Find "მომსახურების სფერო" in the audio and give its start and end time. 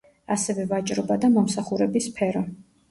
1.37-2.47